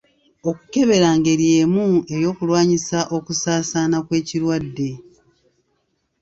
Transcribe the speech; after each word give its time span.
Okukebera 0.49 1.09
ngeri 1.17 1.45
emu 1.61 1.85
ey'okulwanyisa 2.15 2.99
okusaasaana 3.17 3.97
kw'ekirwadde. 4.05 4.89